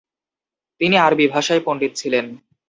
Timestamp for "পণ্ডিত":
1.65-1.91